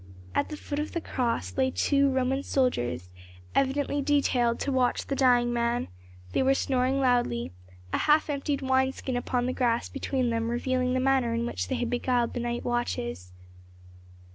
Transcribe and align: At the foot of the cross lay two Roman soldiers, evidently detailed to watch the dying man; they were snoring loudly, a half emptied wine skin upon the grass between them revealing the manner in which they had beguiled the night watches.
At 0.33 0.49
the 0.49 0.57
foot 0.57 0.79
of 0.79 0.93
the 0.93 0.99
cross 0.99 1.55
lay 1.59 1.69
two 1.69 2.09
Roman 2.09 2.41
soldiers, 2.41 3.11
evidently 3.53 4.01
detailed 4.01 4.59
to 4.61 4.71
watch 4.71 5.05
the 5.05 5.15
dying 5.15 5.53
man; 5.53 5.89
they 6.31 6.41
were 6.41 6.55
snoring 6.55 6.99
loudly, 6.99 7.51
a 7.93 7.99
half 7.99 8.27
emptied 8.27 8.63
wine 8.63 8.93
skin 8.93 9.15
upon 9.15 9.45
the 9.45 9.53
grass 9.53 9.89
between 9.89 10.31
them 10.31 10.49
revealing 10.49 10.95
the 10.95 10.99
manner 10.99 11.35
in 11.35 11.45
which 11.45 11.67
they 11.67 11.75
had 11.75 11.91
beguiled 11.91 12.33
the 12.33 12.39
night 12.39 12.63
watches. 12.65 13.31